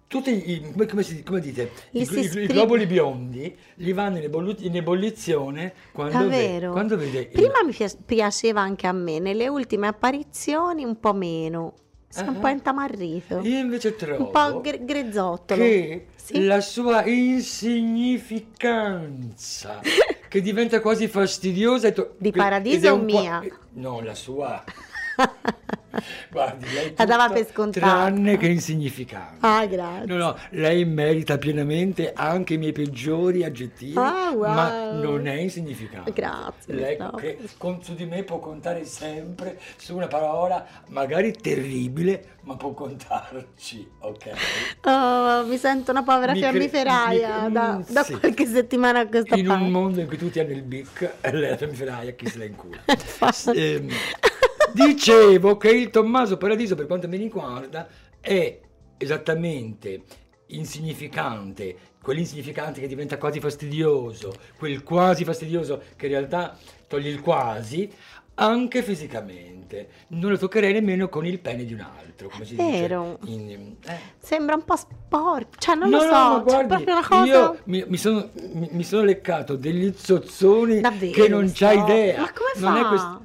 [0.07, 4.75] Tutti i, come, come si- come dite, i, i- i globuli biondi gli vanno in,
[4.75, 9.87] ebollizione quando, ve- quando vede il- Prima mi pia- piaceva anche a me, nelle ultime
[9.87, 11.73] apparizioni un po' meno.
[12.07, 12.39] Si è un Ah.
[12.39, 13.39] po' intamarrito.
[13.41, 15.59] Io invece trovo Un po' gre- grezzottolo.
[15.61, 16.43] che Sì?
[16.45, 19.81] la sua insignificanza,
[20.29, 21.91] che diventa quasi fastidiosa.
[21.91, 23.41] to- Di Paradiso o mia?
[23.41, 24.63] eh, No, la sua.
[26.29, 27.86] Guardi, lei La dava per scontata.
[27.86, 29.38] Tranne che insignificante.
[29.45, 30.05] Ah, grazie.
[30.05, 34.53] No, no, lei merita pienamente anche i miei peggiori aggettivi, Ah, wow.
[34.53, 36.12] ma non è insignificante.
[36.13, 37.12] Grazie, Lei no.
[37.12, 42.73] che con- su di me può contare sempre su una parola magari terribile, ma può
[42.73, 44.29] contarci, ok?
[44.86, 48.17] Oh, mi sento una povera Mi fiammiferaia mi- da, mm, da sì.
[48.19, 49.69] qualche settimana a questa In un parte.
[49.69, 52.77] mondo in cui tutti hanno il bic lei la fiammiferaia, chi se la incula.
[53.55, 53.89] Ehm,
[54.75, 57.88] dicevo che il Tommaso Paradiso, per quanto mi riguarda,
[58.19, 58.59] è
[58.97, 60.01] esattamente
[60.47, 66.57] insignificante, quell'insignificante che diventa quasi fastidioso, quel quasi fastidioso che in realtà
[66.88, 67.89] toglie il quasi,
[68.35, 69.88] anche fisicamente.
[70.09, 73.17] Non lo toccherei nemmeno con il pene di un altro, come si Vero.
[73.21, 73.33] dice.
[73.33, 73.97] in- eh.
[74.19, 77.25] Sembra un po' sporco, cioè non No, lo no, so, c'è guardi, proprio una cosa...
[77.25, 81.83] io mi, mi sono, mi- mi sono leccato degli zozzoni Davvero, che non c'hai so.
[81.85, 82.21] idea.
[82.21, 83.21] Ma come Non fa?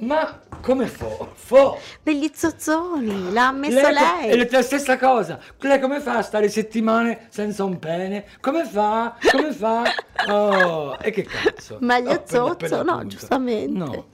[0.00, 1.32] Ma come fo?
[1.34, 1.78] Fo?
[2.02, 4.28] Degli zozzoni, l'ha messo co- lei.
[4.40, 5.38] È la- stessa cosa.
[5.60, 8.24] Lei come fa a stare settimane senza un pene?
[8.40, 9.16] Come fa?
[9.30, 9.82] Come fa?
[10.28, 11.78] Oh, e che cazzo?
[11.80, 13.78] Meglio Oh, zozzo, no, giustamente.
[13.78, 14.06] No.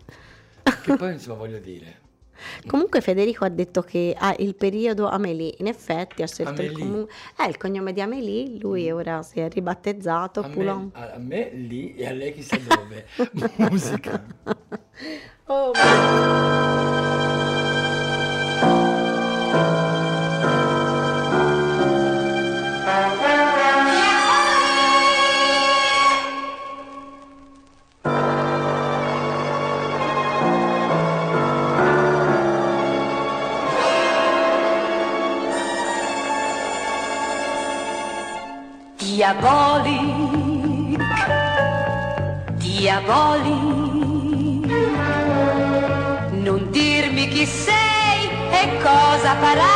[0.82, 2.02] Che poi insomma voglio dire.
[2.66, 7.08] Comunque Federico ha detto che ha il periodo Amélie, in effetti ha scelto il, comu-
[7.40, 10.90] eh, il cognome di Amélie, lui ora si è ribattezzato A me, Poulon.
[10.92, 13.06] a- a me lì e a lei chissà dove.
[13.56, 14.22] Musica.
[15.46, 15.74] Oh,
[38.98, 40.98] Diabolic,
[42.58, 43.63] diabolic,
[49.40, 49.73] para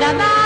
[0.00, 0.39] dice di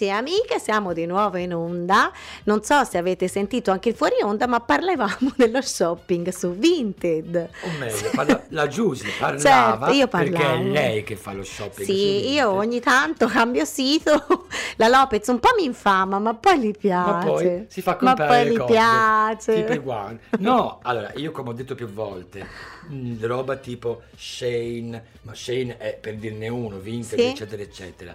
[0.00, 2.10] amici e amiche, siamo di nuovo in onda.
[2.44, 7.48] Non so se avete sentito anche il fuori onda, ma parlavamo dello shopping su Vinted.
[7.62, 9.38] O meglio, parla- la Giusy parlava
[9.86, 11.86] Certo, io perché è lei che fa lo shopping.
[11.86, 14.46] Sì, io ogni tanto cambio sito.
[14.76, 17.10] La Lopez un po' mi infama, ma poi gli piace.
[17.10, 19.64] Ma poi si fa Ma comprare poi le gli piace.
[19.64, 22.46] tipo guan- No, allora, io come ho detto più volte,
[22.88, 27.26] mh, roba tipo Shane, ma Shane è per dirne uno, Vinted, Sì.
[27.26, 28.14] eccetera, eccetera.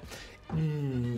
[0.53, 1.15] Mm,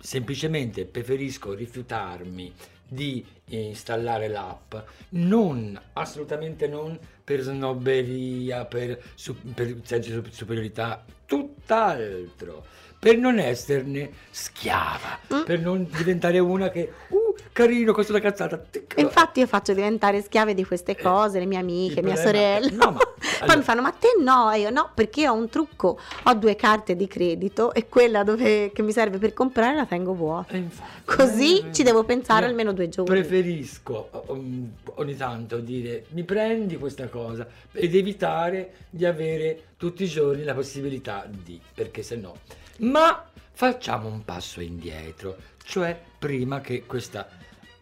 [0.00, 2.52] semplicemente preferisco rifiutarmi
[2.88, 4.74] di installare l'app,
[5.10, 12.64] non, assolutamente non per snobberia, per, su- per senso di superiorità, tutt'altro.
[13.00, 15.42] Per non esserne schiava, Mm.
[15.44, 18.60] per non diventare una che, uh, carino, questa è una cazzata.
[18.96, 22.58] Infatti io faccio diventare schiave di queste Eh, cose, le mie amiche, il mia problema-
[22.60, 22.84] sorella.
[22.84, 24.50] no, ma- Poi allora- mi fanno, ma te no?
[24.52, 28.24] E io no, perché io ho un trucco, ho due carte di credito e quella
[28.24, 30.54] dove- che mi serve per comprare la tengo vuota.
[30.54, 33.10] E infatti, Così eh, ci devo pensare io almeno due giorni.
[33.14, 40.08] Preferisco um, ogni tanto dire mi prendi questa cosa ed evitare di avere tutti i
[40.08, 42.34] giorni la possibilità di, perché se no.
[42.78, 47.28] Ma facciamo un passo indietro, cioè prima che questa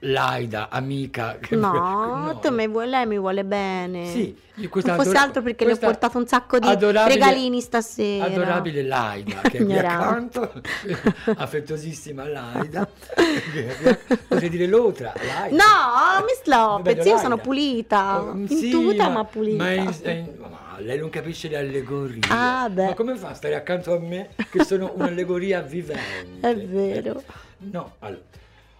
[0.00, 4.06] Laida amica No, tu mi vuoi- lei mi vuole bene.
[4.06, 4.36] Sì,
[4.68, 8.26] questa non fosse altro perché le ho portato un sacco di regalini stasera.
[8.26, 10.52] Adorabile Laida che è qui accanto,
[11.36, 12.86] affettuosissima Laida,
[14.28, 15.56] potrei dire l'altra, Laida.
[15.56, 19.62] No, Miss Lopez, Vedo io sono pulita, Oh, in sì, tuta ma, pulita.
[19.64, 20.48] Ma, è- è- ma
[20.80, 22.20] lei non capisce le allegorie.
[22.28, 22.86] Ah, beh.
[22.86, 26.48] Ma come fa a stare accanto a me che sono un'allegoria vivente?
[26.48, 27.22] È vero.
[27.58, 28.22] No, allora.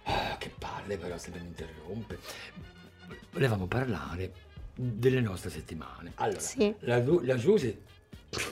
[0.03, 2.17] ah, che palle però sempre mi interrompe.
[3.31, 4.31] Volevamo parlare
[4.73, 6.11] delle nostre settimane.
[6.15, 6.73] Allora, Sì.
[6.79, 7.75] la, la Giusy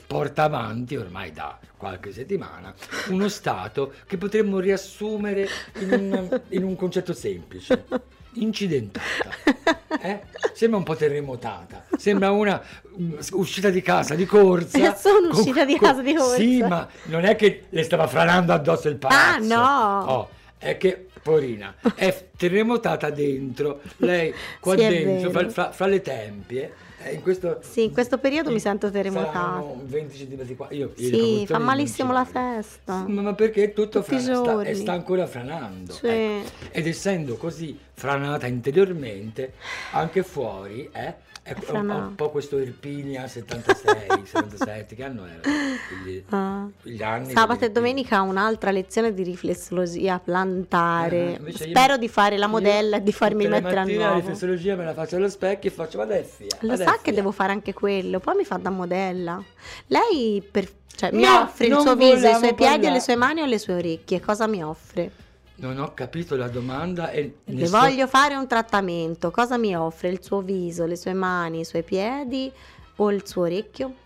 [0.07, 2.73] porta avanti ormai da qualche settimana
[3.09, 5.47] uno stato che potremmo riassumere
[5.79, 7.85] in un, in un concetto semplice.
[8.37, 9.29] Incidentata.
[10.01, 10.21] Eh?
[10.53, 11.85] Sembra un po' terremotata.
[11.97, 12.61] Sembra una
[12.99, 14.95] mm, uscita di casa di corsa.
[14.95, 16.35] Sono uscita di casa di corsa.
[16.35, 19.53] Sì, ma non è che le stava franando addosso il palazzo.
[19.53, 20.11] Ah, no.
[20.11, 23.81] Oh, è che, porina, è terremotata dentro.
[23.97, 26.73] Lei qua Sì, dentro, fra, fra- fra le tempie.
[27.05, 29.31] Eh, in questo, Sì, in questo periodo mi sento terremotata.
[29.31, 30.67] Saranno 20 cm qua.
[30.71, 33.05] Io, io Sì, fa non malissimo la testa.
[33.07, 35.93] Ma, ma perché tutto frana, sta, sta ancora franando.
[35.93, 36.07] Sì.
[36.07, 36.49] ecco.
[36.71, 39.53] Ed essendo così franata interiormente,
[39.91, 41.13] anche fuori, eh,
[41.47, 41.95] è un, Franà.
[41.97, 45.41] un po' questo Irpinia 76, 77, che anno era?
[46.03, 46.23] Gli,
[46.81, 51.35] gli anni Sabato e domenica un'altra lezione di riflessologia plantare.
[51.35, 54.19] Eh, io- Spero di fare la modella e di farmi mettere a mattine La nuovo.
[54.21, 56.47] riflessologia me la faccio allo specchio e faccio fia.
[56.61, 59.41] Lo sa che devo fare anche quello, poi mi fa da modella.
[59.87, 62.91] Lei per- cioè, mi No, offre il suo viso, i suoi piedi, parlare.
[62.93, 64.19] le sue mani o le sue orecchie?
[64.19, 65.11] Cosa mi offre?
[65.57, 69.31] Non ho capito la domanda e Le sto- voglio fare un trattamento.
[69.31, 72.51] Cosa mi offre il suo viso, le sue mani, i suoi piedi
[72.97, 74.03] o il suo orecchio?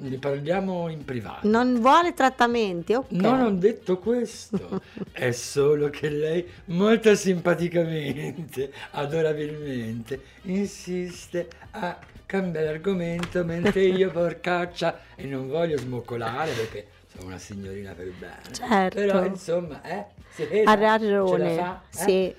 [0.00, 1.48] ne parliamo in privato.
[1.48, 3.10] Non vuole trattamenti, ok.
[3.10, 4.80] Non ho detto questo,
[5.12, 15.24] è solo che lei molto simpaticamente, adorabilmente, insiste a cambiare argomento mentre io porcaccia e
[15.24, 18.42] non voglio smoccolare perché sono una signorina per bene.
[18.52, 18.96] Certo.
[18.98, 21.54] Però insomma, eh, ce la ragione.
[21.56, 21.96] fa, eh?
[21.96, 22.34] Sì.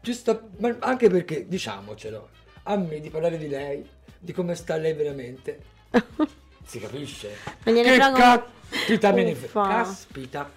[0.00, 2.28] Giusto, ma anche perché, diciamocelo,
[2.64, 3.86] a me di parlare di lei,
[4.18, 5.60] di come sta lei veramente,
[6.64, 7.36] si capisce?
[7.64, 9.68] Non gliene che caspita me ne frega.
[9.68, 10.50] Caspita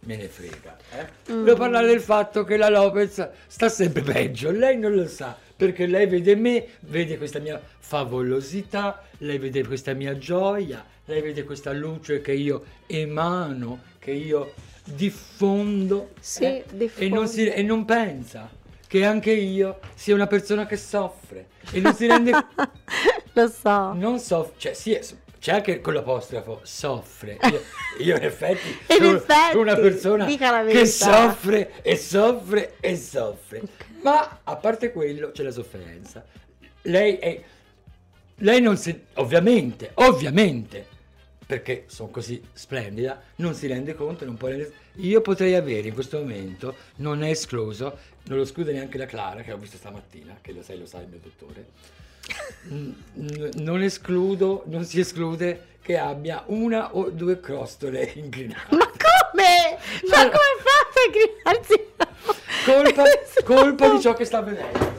[0.00, 0.76] me ne frega.
[0.92, 1.32] Eh?
[1.32, 1.38] Mm.
[1.40, 5.86] Volevo parlare del fatto che la Lopez sta sempre peggio, lei non lo sa, perché
[5.86, 11.72] lei vede me, vede questa mia favolosità, lei vede questa mia gioia, lei vede questa
[11.72, 14.52] luce che io emano, che io
[14.84, 16.64] diffondo, Sì, eh,
[16.96, 18.48] E, non si- e non pensa
[18.86, 22.30] che anche io sia una persona che soffre e non si rende
[23.34, 23.92] Lo so.
[23.94, 25.04] non soffre, cioè sì, è-
[25.40, 27.36] c'è anche con l'apostrofo, soffre.
[27.50, 27.62] Io,
[27.98, 33.62] io in effetti In sono, effetti, una persona che soffre e soffre e soffre.
[34.02, 36.24] Ma a parte quello c'è la sofferenza.
[36.82, 37.42] Lei è...
[38.36, 39.06] Lei non si...
[39.14, 40.86] Ovviamente, ovviamente,
[41.44, 44.72] perché sono così splendida, non si rende conto, non può rendere...
[44.96, 49.42] Io potrei avere in questo momento, non è escluso, non lo esclude neanche la Clara,
[49.42, 51.66] che ho visto stamattina, che lo sai, lo sa il mio dottore,
[53.62, 58.76] non escludo, non si esclude che abbia una o due crostole inclinate.
[58.76, 59.17] Ma come?
[60.10, 61.86] Ma come fate a gridarsi?
[62.64, 63.02] Colpa,
[63.44, 64.94] colpa di ciò che sta avvenendo.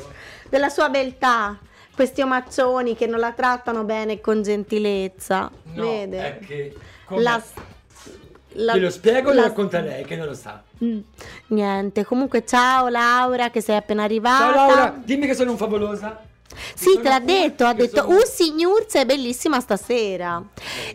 [0.49, 1.57] Della sua beltà.
[1.93, 5.51] Questi omaccioni che non la trattano bene con gentilezza.
[5.73, 6.17] No, Vede?
[6.39, 6.73] è che...
[7.05, 7.43] come- La,
[8.53, 10.63] la- Glielo spiego e lo racconta lei, che non lo sa.
[10.81, 10.99] Mm,
[11.47, 14.37] Niente, comunque ciao Laura che sei appena arrivata.
[14.53, 16.21] Ciao Laura, dimmi che sono un favolosa.
[16.75, 20.41] Sì, te l'ha detto, ha detto sono- un signor sei bellissima stasera.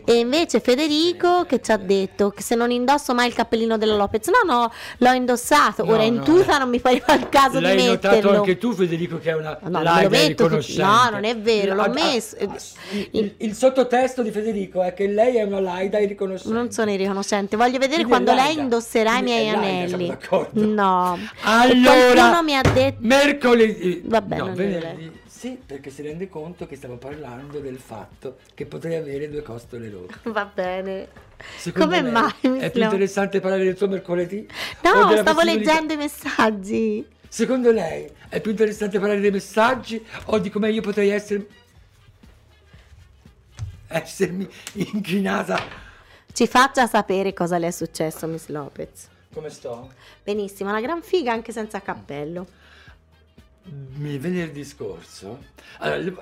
[0.05, 3.95] E invece Federico che ci ha detto che se non indosso mai il cappellino della
[3.95, 6.59] Lopez, no no, l'ho indossato, No, ora in no, tuta eh.
[6.59, 8.37] non mi pareva il caso L'hai di notato metterlo.
[8.37, 10.81] anche tu Federico che è una No, tu- riconoscente.
[10.81, 12.35] no, non è vero, l'ho messo.
[12.39, 16.53] il, il- il sottotesto di Federico è che lei è una laida e riconoscente.
[16.55, 20.17] Non sono irriconoscente, voglio vedere Quindi quando lei indosserà i Quindi miei è laida, anelli.
[20.73, 21.17] No.
[21.43, 25.11] Allora, mi ha detto mercoledì, Vabbè, no, venerdì,
[25.45, 29.89] sì, perché si rende conto che stiamo parlando del fatto che potrei avere due costole
[29.91, 30.15] rotte.
[30.31, 31.07] Va bene.
[31.57, 32.33] Secondo Come mai?
[32.57, 34.47] È più interessante parlare del suo mercoledì?
[34.81, 37.07] No, stavo possibilità- leggendo i messaggi.
[37.27, 41.45] Secondo lei è più interessante parlare dei messaggi o di come io potrei essere...
[43.87, 45.61] essermi inclinata?
[46.33, 49.09] Ci faccia sapere cosa le è successo, Miss Lopez.
[49.31, 49.91] Come sto?
[50.23, 52.63] Benissimo, una gran figa anche senza cappello.
[53.67, 55.43] Il venerdì scorso,
[55.79, 56.15] allora, le-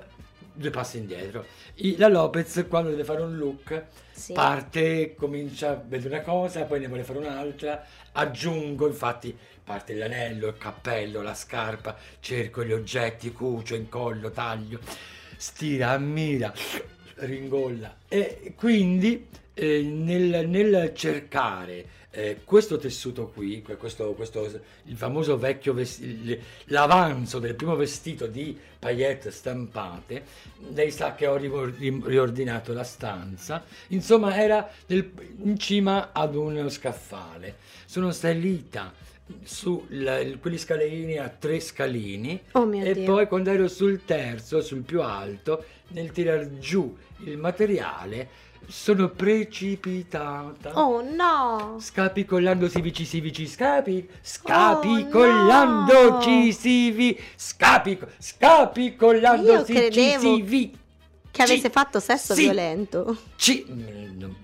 [0.54, 4.32] due passi indietro, I- la Lopez quando deve fare un look Sì.
[4.34, 10.58] parte, comincia, vede una cosa, poi ne vuole fare un'altra, aggiungo, infatti parte l'anello, il
[10.58, 14.80] cappello, la scarpa, cerco gli oggetti, cucio, incollo, taglio,
[15.36, 16.54] stira, ammira,
[17.16, 17.98] ringolla.
[18.08, 21.86] E quindi eh, nel, nel cercare
[22.16, 24.48] eh, questo tessuto qui, que- questo, questo,
[24.84, 30.24] il famoso vecchio vestito, l'avanzo del primo vestito di paillette stampate,
[30.74, 35.12] lei sa che ho riordinato la stanza, insomma era nel-
[35.44, 37.56] in cima ad uno scaffale.
[37.86, 38.94] Sono salita
[39.44, 43.06] su la- quegli scalini a tre scalini Oh e Dio.
[43.06, 46.96] poi quando ero sul terzo, sul più alto, nel tirar giù
[47.26, 48.28] il materiale,
[48.68, 50.80] sono precipitata.
[50.80, 51.78] Oh no!
[51.80, 60.78] Scapicollandosi vici si vici scapi, Oh, scapicollandoci vi, scapico, scapicollandosi Io ci vi.
[61.32, 62.44] Che avesse fatto sesso sì.
[62.44, 63.18] violento.
[63.36, 63.66] Ci-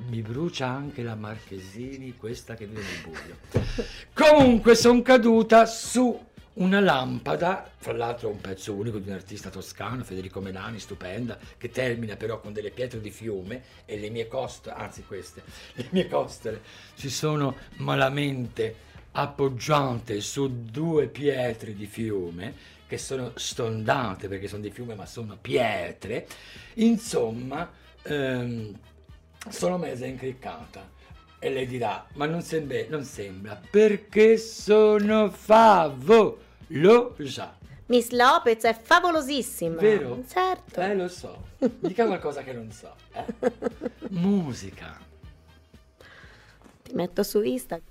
[0.10, 3.38] mi brucia anche la Marchesini, questa che vive nel buio.
[4.14, 6.20] Comunque sono caduta su
[6.54, 11.70] una lampada, fra l'altro un pezzo unico di un artista toscano, Federico Melani, stupenda, che
[11.70, 15.44] termina però con delle pietre di fiume e le mie costole, anzi queste,
[15.76, 16.62] le mie costole
[16.96, 24.72] si sono malamente appoggiate su due pietre di fiume che sono stondate perché sono di
[24.72, 26.28] fiume ma sono pietre,
[26.76, 27.72] insomma
[28.04, 28.78] ehm,
[29.48, 30.98] sono messa incriccata.
[31.42, 36.38] E lei dirà, ma non sembra, non sembra perché sono favolosa.
[37.86, 39.80] Miss Lopez è favolosissima.
[39.80, 40.22] Vero?
[40.28, 40.82] Certo.
[40.82, 41.46] Eh, lo so.
[41.58, 42.94] Dica qualcosa che non so.
[43.14, 43.26] eh.
[44.10, 45.00] Musica.
[46.84, 47.88] Ti metto su Instagram.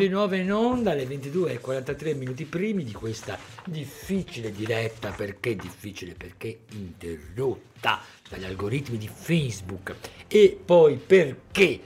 [0.00, 3.36] Di nuovo in onda alle 22 e 43 minuti primi di questa
[3.66, 5.10] difficile diretta.
[5.10, 6.14] Perché difficile?
[6.14, 9.94] Perché interrotta dagli algoritmi di Facebook.
[10.26, 11.80] E poi perché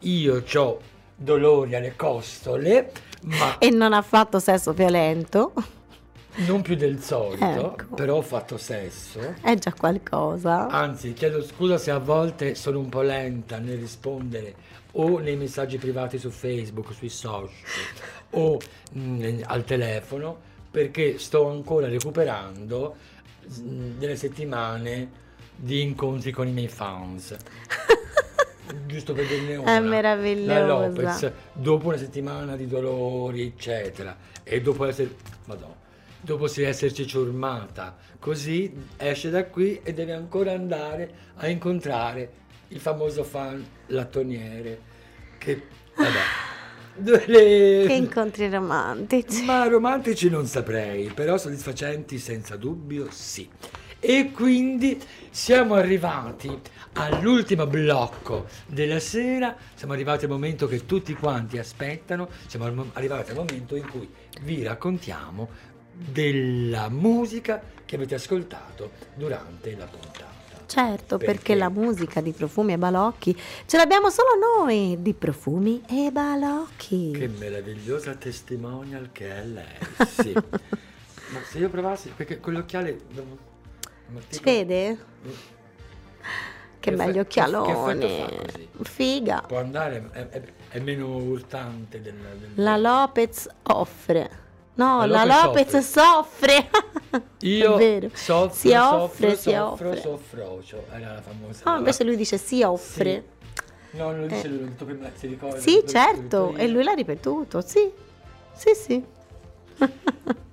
[0.00, 0.80] io ho
[1.14, 2.90] dolori alle costole,
[3.22, 5.52] ma E non ha fatto sesso violento.
[6.46, 7.44] non più del solito,
[7.76, 7.94] Ecco.
[7.94, 9.36] però ho fatto sesso.
[9.40, 10.66] È già qualcosa.
[10.66, 14.54] Anzi, chiedo scusa se a volte sono un po' lenta nel rispondere
[14.92, 17.48] o nei messaggi privati su Facebook, sui social
[18.30, 18.58] o
[18.96, 20.38] mm, al telefono,
[20.70, 22.96] perché sto ancora recuperando
[23.60, 27.36] mm, delle settimane di incontri con i miei fans.
[28.86, 29.72] Giusto per dirne una.
[29.72, 30.64] La meravigliosa.
[30.64, 35.14] Lopez, dopo una settimana di dolori, eccetera, e dopo essere...
[35.46, 35.78] Madonna.
[36.22, 42.32] Dopo si esserci ciurmata, così esce da qui e deve ancora andare a incontrare
[42.70, 44.80] il famoso fan lattoniere
[45.38, 45.62] che
[45.96, 49.44] vabbè le- Che incontri romantici.
[49.44, 53.48] ma romantici non saprei, però soddisfacenti senza dubbio sì.
[54.02, 54.98] E quindi
[55.30, 56.50] siamo arrivati
[56.94, 63.36] all'ultimo blocco della sera, siamo arrivati al momento che tutti quanti aspettano, siamo arrivati al
[63.36, 64.08] momento in cui
[64.42, 65.48] vi raccontiamo
[65.92, 70.29] della musica che avete ascoltato durante la puntata.
[70.70, 71.32] Certo, perché?
[71.34, 71.54] Perché?
[71.56, 77.10] la musica di Profumi e Balocchi ce l'abbiamo solo noi di Profumi e Balocchi.
[77.10, 79.64] Che meravigliosa testimonial che è lei,
[80.06, 80.32] sì.
[81.32, 82.98] Ma se io provassi, perché con l'occhiale...
[84.30, 84.98] Ci vede?
[86.80, 87.70] Che Che belli che occhialoni.
[87.72, 88.68] effetto fa così?
[88.82, 89.44] Figa.
[89.46, 92.14] Può andare, è, è- è meno urtante del...
[92.14, 94.30] del- La Lopez offre.
[94.74, 96.70] No, La la Lopez Lopez soffre.
[97.40, 97.78] Io
[98.14, 100.00] soffro, si offre, soffro, si soffro, offre.
[100.00, 101.62] soffrocio, era la famosa...
[101.70, 103.24] No, invece lui dice si offre.
[103.92, 104.48] No, non lo dice Eh.
[104.48, 105.58] lui, l'ho detto prima, si ricorda?
[105.58, 107.90] Sì, certo, e lui l'ha ripetuto, sì.
[108.54, 109.04] Sì, sì.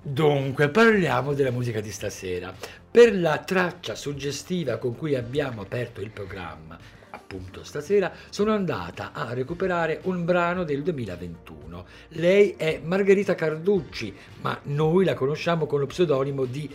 [0.02, 2.52] Dunque, parliamo della musica di stasera.
[2.90, 6.78] Per la traccia suggestiva con cui abbiamo aperto il programma,
[7.10, 11.84] appunto stasera, sono andata a recuperare un brano del 2021.
[12.08, 16.68] Lei è Margherita Carducci, ma noi la conosciamo con lo pseudonimo di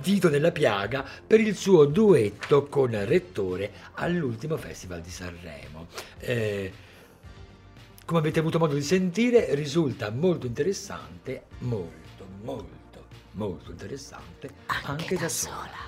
[0.00, 5.86] Dito nella Piaga per il suo duetto con Rettore all'ultimo Festival di Sanremo.
[6.18, 6.72] Eh,
[8.06, 12.77] come avete avuto modo di sentire, risulta molto interessante, molto, molto,
[13.38, 14.50] molto interessante
[14.84, 15.86] anche, da, sola.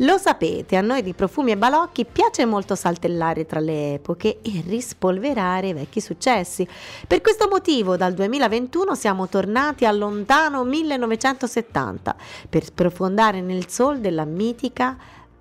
[0.00, 4.62] Lo sapete, a noi di Profumi e Balocchi piace molto saltellare tra le epoche e
[4.64, 6.66] rispolverare vecchi successi.
[7.06, 12.16] Per questo motivo dal 2021 siamo tornati al lontano 1970
[12.48, 14.96] per sprofondare nel soul della mitica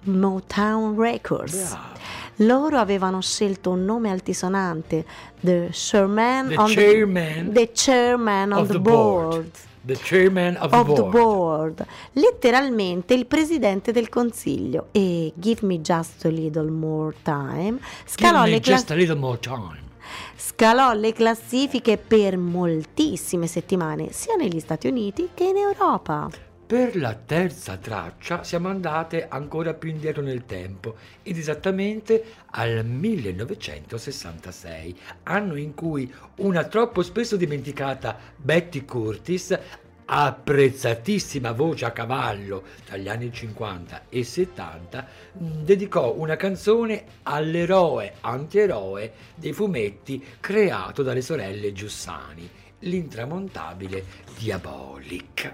[0.05, 1.69] Motown Records.
[1.69, 1.93] Bravo.
[2.39, 5.05] Loro avevano scelto un nome altisonante,
[5.39, 9.29] The Chairman, The on, chairman the, the chairman on of the, the board.
[9.29, 9.51] board.
[9.85, 11.11] The chairman of, of the the board.
[11.11, 18.45] board, letteralmente il presidente del consiglio e Give Me Just a Little More Time scalò,
[18.45, 19.77] le, cla- just a little more time.
[20.35, 26.29] scalò le classifiche per moltissime settimane sia negli Stati Uniti che in Europa.
[26.67, 34.97] Per la terza traccia siamo andate ancora più indietro nel tempo ed esattamente al 1966,
[35.21, 39.55] anno in cui una troppo spesso dimenticata Betty Curtis,
[40.05, 48.13] apprezzatissima voce a cavallo tra gli anni 50 e 70, mh, dedicò una canzone all'eroe
[48.21, 52.49] antieroe dei fumetti creato dalle sorelle Giussani,
[52.79, 54.03] l'intramontabile
[54.35, 55.53] Diabolic.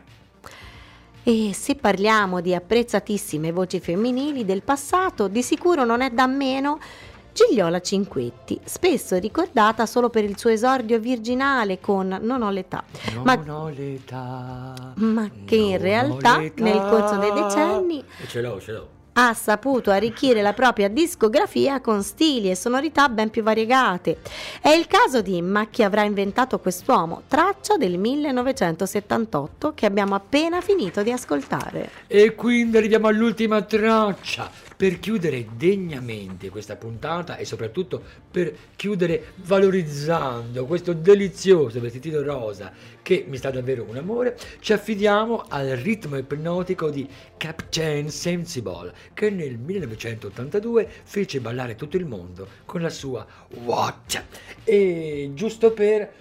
[1.24, 6.80] E se parliamo di apprezzatissime voci femminili del passato, di sicuro non è da meno
[7.34, 13.24] Gigliola Cinquetti, spesso ricordata solo per il suo esordio virginale con Non ho l'età, Non
[13.24, 14.94] ma, ho l'età.
[14.96, 18.88] ma che in realtà nel corso dei decenni E ce l'ho, ce l'ho.
[19.14, 24.20] Ha saputo arricchire la propria discografia con stili e sonorità ben più variegate.
[24.62, 30.62] È il caso di Ma chi avrà inventato quest'uomo, traccia del 1978 che abbiamo appena
[30.62, 31.90] finito di ascoltare.
[32.08, 38.02] E quindi arriviamo all'ultima traccia per chiudere degnamente questa puntata e soprattutto
[38.32, 42.74] per chiudere valorizzando questo delizioso vestitino rosa
[43.04, 47.08] che mi sta davvero un amore, ci affidiamo al ritmo ipnotico di
[47.38, 53.24] Captain Sensible che nel 1982 fece ballare tutto il mondo con la sua
[53.64, 54.24] What?
[54.64, 56.12] E giusto per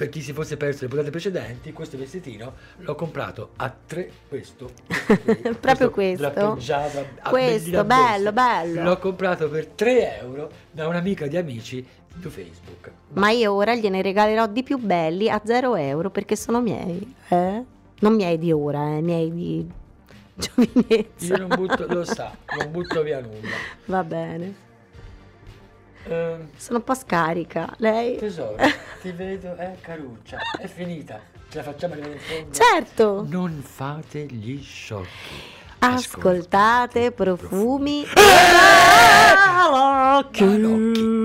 [0.00, 4.10] per chi si fosse perso le puntate precedenti, questo vestitino l'ho comprato a tre.
[4.26, 6.30] Questo, questo, Proprio questo?
[6.30, 8.82] Peggiava a Questo, bello, bello.
[8.82, 11.86] L'ho comprato per 3 euro da un'amica di amici
[12.18, 12.90] su Facebook.
[13.12, 17.14] Ma io ora gliene regalerò di più belli a 0 euro perché sono miei.
[17.28, 17.64] Eh?
[17.98, 19.68] Non miei di ora, eh, miei di
[20.34, 21.26] giovinezza.
[21.26, 23.54] Io non butto, lo sa, non butto via nulla.
[23.84, 24.68] Va bene.
[26.10, 27.72] Ehm, Sono un po' scarica.
[27.78, 28.16] Lei?
[28.16, 28.56] tesoro,
[29.00, 31.20] ti vedo, eh, caruccia, è finita.
[31.48, 32.52] Ce la facciamo arrivare in fondo?
[32.52, 33.24] Certo.
[33.28, 35.58] Non fate gli sciocchi.
[35.78, 38.04] Ascoltate profumi.
[39.72, 41.19] Balocchi.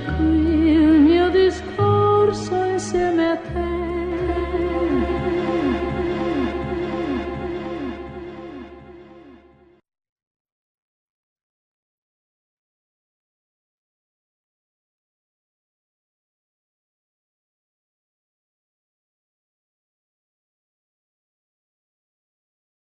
[0.00, 0.37] could